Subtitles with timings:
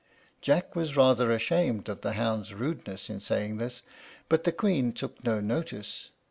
[0.41, 3.83] Jack was rather ashamed of the hound's rudeness in saying this;
[4.29, 6.09] but the Queen took no notice.